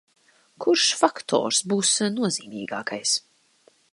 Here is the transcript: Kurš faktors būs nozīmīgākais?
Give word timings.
Kurš 0.63 0.85
faktors 1.01 1.59
būs 1.75 1.93
nozīmīgākais? 2.17 3.13